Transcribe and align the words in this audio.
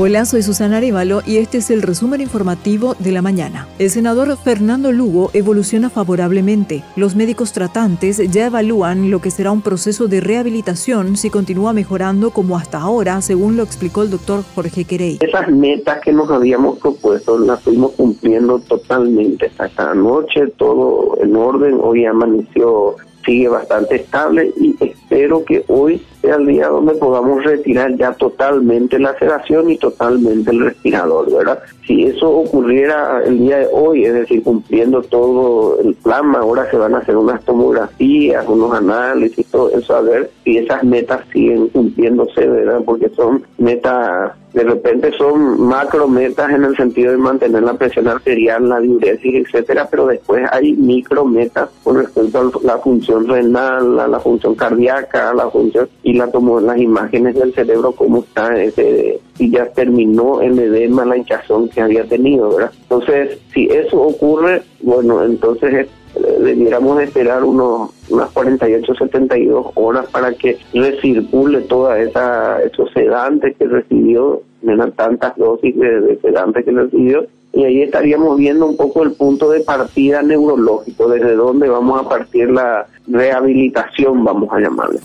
Hola, 0.00 0.26
soy 0.26 0.42
Susana 0.42 0.76
Arevalo 0.76 1.22
y 1.26 1.38
este 1.38 1.58
es 1.58 1.70
el 1.70 1.82
resumen 1.82 2.20
informativo 2.20 2.94
de 3.00 3.10
la 3.10 3.20
mañana. 3.20 3.66
El 3.80 3.90
senador 3.90 4.36
Fernando 4.36 4.92
Lugo 4.92 5.30
evoluciona 5.32 5.90
favorablemente. 5.90 6.84
Los 6.94 7.16
médicos 7.16 7.52
tratantes 7.52 8.18
ya 8.30 8.46
evalúan 8.46 9.10
lo 9.10 9.20
que 9.20 9.32
será 9.32 9.50
un 9.50 9.60
proceso 9.60 10.06
de 10.06 10.20
rehabilitación 10.20 11.16
si 11.16 11.30
continúa 11.30 11.72
mejorando 11.72 12.30
como 12.30 12.56
hasta 12.56 12.78
ahora, 12.78 13.20
según 13.22 13.56
lo 13.56 13.64
explicó 13.64 14.04
el 14.04 14.10
doctor 14.10 14.44
Jorge 14.54 14.84
Querey. 14.84 15.18
Esas 15.18 15.50
metas 15.50 16.00
que 16.00 16.12
nos 16.12 16.30
habíamos 16.30 16.78
propuesto 16.78 17.36
las 17.36 17.60
fuimos 17.60 17.90
cumpliendo 17.96 18.60
totalmente. 18.60 19.50
Hasta 19.58 19.90
anoche 19.90 20.46
todo 20.58 21.18
en 21.20 21.34
orden, 21.34 21.76
hoy 21.82 22.04
amaneció 22.04 22.94
sigue 23.26 23.48
bastante 23.48 23.96
estable 23.96 24.52
y 24.56 24.74
espero 25.08 25.42
que 25.44 25.64
hoy 25.68 26.04
sea 26.20 26.36
el 26.36 26.46
día 26.46 26.68
donde 26.68 26.94
podamos 26.94 27.42
retirar 27.42 27.96
ya 27.96 28.12
totalmente 28.12 28.98
la 28.98 29.18
sedación 29.18 29.70
y 29.70 29.78
totalmente 29.78 30.50
el 30.50 30.60
respirador, 30.60 31.32
¿verdad? 31.32 31.60
Si 31.86 32.04
eso 32.04 32.30
ocurriera 32.30 33.22
el 33.24 33.38
día 33.38 33.58
de 33.58 33.68
hoy, 33.72 34.04
es 34.04 34.12
decir, 34.12 34.42
cumpliendo 34.42 35.00
todo 35.02 35.80
el 35.80 35.94
plan, 35.94 36.34
ahora 36.36 36.70
se 36.70 36.76
van 36.76 36.94
a 36.94 36.98
hacer 36.98 37.16
unas 37.16 37.42
tomografías, 37.44 38.46
unos 38.46 38.74
análisis, 38.74 39.46
todo 39.46 39.70
eso, 39.70 39.96
a 39.96 40.02
ver 40.02 40.30
si 40.44 40.58
esas 40.58 40.84
metas 40.84 41.20
siguen 41.32 41.68
cumpliéndose, 41.68 42.46
¿verdad? 42.46 42.80
Porque 42.84 43.08
son 43.10 43.42
metas 43.56 44.32
de 44.52 44.64
repente 44.64 45.12
son 45.16 45.60
macro 45.60 46.08
metas 46.08 46.50
en 46.50 46.64
el 46.64 46.76
sentido 46.76 47.12
de 47.12 47.18
mantener 47.18 47.62
la 47.62 47.74
presión 47.74 48.08
arterial, 48.08 48.68
la 48.68 48.80
diuresis, 48.80 49.46
etcétera, 49.46 49.86
pero 49.90 50.06
después 50.06 50.48
hay 50.50 50.72
micro 50.72 51.24
metas 51.24 51.68
con 51.84 51.98
respecto 51.98 52.40
a 52.40 52.66
la 52.66 52.78
función 52.78 53.28
renal, 53.28 54.00
a 54.00 54.08
la 54.08 54.18
función 54.20 54.54
cardíaca, 54.54 54.97
a 54.98 55.34
la 55.34 55.50
función 55.50 55.88
y 56.02 56.14
la 56.14 56.30
tomó 56.30 56.60
las 56.60 56.78
imágenes 56.78 57.34
del 57.34 57.54
cerebro 57.54 57.92
cómo 57.92 58.20
está 58.20 58.60
ese 58.60 59.20
y 59.38 59.50
ya 59.50 59.66
terminó 59.66 60.40
el 60.40 60.58
edema, 60.58 61.04
la 61.04 61.16
hinchazón 61.16 61.68
que 61.68 61.80
había 61.80 62.04
tenido, 62.04 62.50
¿verdad? 62.54 62.72
Entonces, 62.82 63.38
si 63.52 63.66
eso 63.66 64.00
ocurre, 64.00 64.62
bueno, 64.82 65.24
entonces 65.24 65.86
eh, 66.16 66.38
debiéramos 66.40 67.00
esperar 67.00 67.44
unos 67.44 67.90
unas 68.10 68.30
48, 68.30 68.94
72 68.94 69.66
horas 69.74 70.06
para 70.06 70.32
que 70.32 70.58
recircule 70.72 71.60
toda 71.62 71.98
esa 72.00 72.62
esos 72.62 72.90
sedantes 72.92 73.56
que 73.56 73.66
recibió, 73.66 74.42
tantas 74.86 75.36
dosis 75.36 75.76
de, 75.76 76.18
sedantes 76.22 76.64
que 76.64 76.70
recibió 76.70 77.26
y 77.52 77.64
ahí 77.64 77.82
estaríamos 77.82 78.38
viendo 78.38 78.66
un 78.66 78.76
poco 78.76 79.02
el 79.02 79.12
punto 79.12 79.50
de 79.50 79.60
partida 79.60 80.22
neurológico, 80.22 81.08
desde 81.08 81.34
dónde 81.34 81.68
vamos 81.68 82.04
a 82.04 82.08
partir 82.08 82.50
la 82.50 82.86
rehabilitación, 83.06 84.22
vamos 84.22 84.48
a 84.52 84.60
llamarle. 84.60 85.00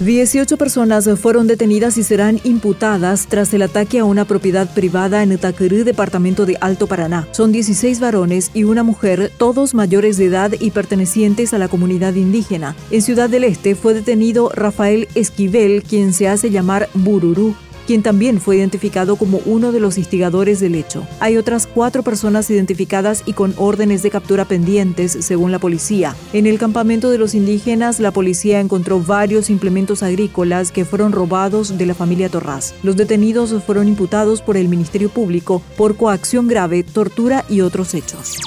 18 0.00 0.56
personas 0.56 1.08
fueron 1.20 1.46
detenidas 1.46 1.96
y 1.96 2.02
serán 2.02 2.40
imputadas 2.42 3.28
tras 3.28 3.54
el 3.54 3.62
ataque 3.62 4.00
a 4.00 4.04
una 4.04 4.24
propiedad 4.24 4.68
privada 4.74 5.22
en 5.22 5.32
Itaquerú, 5.32 5.84
departamento 5.84 6.44
de 6.44 6.56
Alto 6.60 6.88
Paraná. 6.88 7.28
Son 7.30 7.52
16 7.52 8.00
varones 8.00 8.50
y 8.52 8.64
una 8.64 8.82
mujer, 8.82 9.30
todos 9.38 9.74
mayores 9.74 10.16
de 10.16 10.26
edad 10.26 10.52
y 10.58 10.72
pertenecientes 10.72 11.54
a 11.54 11.58
la 11.58 11.68
comunidad 11.68 12.14
indígena. 12.14 12.74
En 12.90 13.02
Ciudad 13.02 13.30
del 13.30 13.44
Este 13.44 13.76
fue 13.76 13.94
detenido 13.94 14.50
Rafael 14.52 15.06
Esquivel, 15.14 15.84
quien 15.84 16.12
se 16.12 16.28
hace 16.28 16.50
llamar 16.50 16.88
Bururú 16.94 17.54
quien 17.92 18.02
también 18.02 18.40
fue 18.40 18.56
identificado 18.56 19.16
como 19.16 19.42
uno 19.44 19.70
de 19.70 19.78
los 19.78 19.98
instigadores 19.98 20.60
del 20.60 20.76
hecho. 20.76 21.06
Hay 21.20 21.36
otras 21.36 21.66
cuatro 21.66 22.02
personas 22.02 22.48
identificadas 22.48 23.22
y 23.26 23.34
con 23.34 23.52
órdenes 23.58 24.02
de 24.02 24.08
captura 24.08 24.46
pendientes, 24.46 25.12
según 25.20 25.52
la 25.52 25.58
policía. 25.58 26.16
En 26.32 26.46
el 26.46 26.58
campamento 26.58 27.10
de 27.10 27.18
los 27.18 27.34
indígenas, 27.34 28.00
la 28.00 28.10
policía 28.10 28.60
encontró 28.60 28.98
varios 28.98 29.50
implementos 29.50 30.02
agrícolas 30.02 30.72
que 30.72 30.86
fueron 30.86 31.12
robados 31.12 31.76
de 31.76 31.84
la 31.84 31.94
familia 31.94 32.30
Torraz. 32.30 32.72
Los 32.82 32.96
detenidos 32.96 33.54
fueron 33.62 33.88
imputados 33.88 34.40
por 34.40 34.56
el 34.56 34.70
Ministerio 34.70 35.10
Público 35.10 35.60
por 35.76 35.98
coacción 35.98 36.48
grave, 36.48 36.84
tortura 36.84 37.44
y 37.50 37.60
otros 37.60 37.92
hechos. 37.92 38.38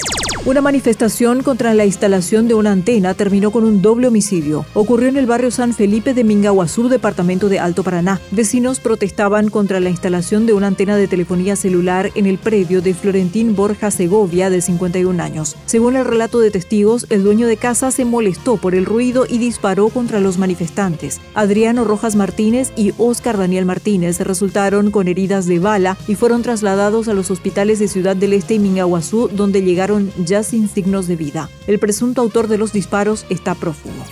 Una 0.45 0.61
manifestación 0.61 1.41
contra 1.41 1.73
la 1.73 1.85
instalación 1.85 2.47
de 2.47 2.53
una 2.53 2.71
antena 2.71 3.15
terminó 3.15 3.49
con 3.49 3.63
un 3.63 3.81
doble 3.81 4.09
homicidio. 4.09 4.63
Ocurrió 4.75 5.09
en 5.09 5.17
el 5.17 5.25
barrio 5.25 5.49
San 5.49 5.73
Felipe 5.73 6.13
de 6.13 6.23
Mingaguazú, 6.23 6.87
departamento 6.87 7.49
de 7.49 7.57
Alto 7.57 7.81
Paraná. 7.81 8.21
Vecinos 8.29 8.79
protestaban 8.79 9.49
contra 9.49 9.79
la 9.79 9.89
instalación 9.89 10.45
de 10.45 10.53
una 10.53 10.67
antena 10.67 10.97
de 10.97 11.07
telefonía 11.07 11.55
celular 11.55 12.11
en 12.13 12.27
el 12.27 12.37
predio 12.37 12.83
de 12.83 12.93
Florentín 12.93 13.55
Borja 13.55 13.89
Segovia, 13.89 14.51
de 14.51 14.61
51 14.61 15.23
años. 15.23 15.55
Según 15.65 15.95
el 15.95 16.05
relato 16.05 16.39
de 16.39 16.51
testigos, 16.51 17.07
el 17.09 17.23
dueño 17.23 17.47
de 17.47 17.57
casa 17.57 17.89
se 17.89 18.05
molestó 18.05 18.57
por 18.57 18.75
el 18.75 18.85
ruido 18.85 19.25
y 19.27 19.39
disparó 19.39 19.89
contra 19.89 20.19
los 20.19 20.37
manifestantes. 20.37 21.21
Adriano 21.33 21.85
Rojas 21.85 22.15
Martínez 22.15 22.71
y 22.75 22.93
Oscar 22.99 23.39
Daniel 23.39 23.65
Martínez 23.65 24.19
resultaron 24.19 24.91
con 24.91 25.07
heridas 25.07 25.47
de 25.47 25.57
bala 25.57 25.97
y 26.07 26.13
fueron 26.13 26.43
trasladados 26.43 27.07
a 27.07 27.15
los 27.15 27.31
hospitales 27.31 27.79
de 27.79 27.87
Ciudad 27.87 28.15
del 28.15 28.33
Este 28.33 28.53
y 28.53 28.59
Mingaguazú, 28.59 29.27
donde 29.33 29.63
llegaron 29.63 30.11
sin 30.43 30.67
signos 30.69 31.07
de 31.07 31.15
vida. 31.15 31.49
El 31.67 31.79
presunto 31.79 32.21
autor 32.21 32.47
de 32.47 32.57
los 32.57 32.73
disparos 32.73 33.25
está 33.29 33.55
prófugo. 33.55 34.03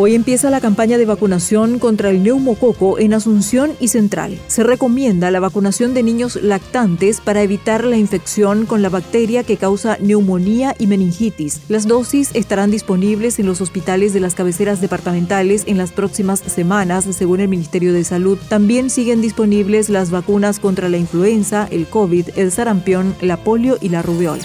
Hoy 0.00 0.14
empieza 0.14 0.48
la 0.48 0.60
campaña 0.60 0.96
de 0.96 1.06
vacunación 1.06 1.80
contra 1.80 2.10
el 2.10 2.22
neumococo 2.22 3.00
en 3.00 3.14
Asunción 3.14 3.72
y 3.80 3.88
Central. 3.88 4.38
Se 4.46 4.62
recomienda 4.62 5.32
la 5.32 5.40
vacunación 5.40 5.92
de 5.92 6.04
niños 6.04 6.38
lactantes 6.40 7.20
para 7.20 7.42
evitar 7.42 7.82
la 7.82 7.96
infección 7.96 8.64
con 8.64 8.80
la 8.80 8.90
bacteria 8.90 9.42
que 9.42 9.56
causa 9.56 9.98
neumonía 10.00 10.76
y 10.78 10.86
meningitis. 10.86 11.62
Las 11.66 11.88
dosis 11.88 12.30
estarán 12.34 12.70
disponibles 12.70 13.40
en 13.40 13.46
los 13.46 13.60
hospitales 13.60 14.12
de 14.12 14.20
las 14.20 14.36
cabeceras 14.36 14.80
departamentales 14.80 15.64
en 15.66 15.78
las 15.78 15.90
próximas 15.90 16.38
semanas, 16.46 17.04
según 17.10 17.40
el 17.40 17.48
Ministerio 17.48 17.92
de 17.92 18.04
Salud. 18.04 18.38
También 18.48 18.90
siguen 18.90 19.20
disponibles 19.20 19.88
las 19.88 20.12
vacunas 20.12 20.60
contra 20.60 20.88
la 20.88 20.98
influenza, 20.98 21.66
el 21.72 21.88
COVID, 21.88 22.28
el 22.36 22.52
sarampión, 22.52 23.16
la 23.20 23.36
polio 23.36 23.78
y 23.80 23.88
la 23.88 24.02
rubiola. 24.02 24.44